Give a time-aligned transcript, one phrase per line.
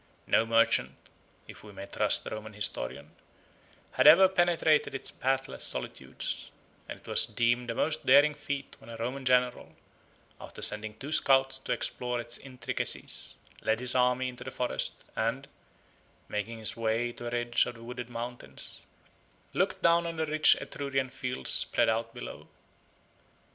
[0.25, 0.95] No merchant,
[1.47, 3.11] if we may trust the Roman historian,
[3.91, 6.49] had ever penetrated its pathless solitudes;
[6.89, 9.75] and it was deemed a most daring feat when a Roman general,
[10.39, 15.47] after sending two scouts to explore its intricacies, led his army into the forest and,
[16.27, 18.81] making his way to a ridge of the wooded mountains,
[19.53, 22.47] looked down on the rich Etrurian fields spread out below.